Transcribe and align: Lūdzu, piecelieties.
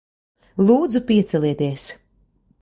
Lūdzu, 0.69 1.01
piecelieties. 1.11 1.87